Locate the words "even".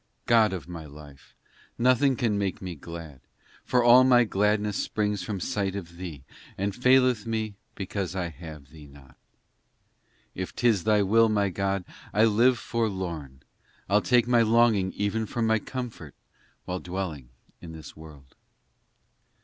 14.95-15.27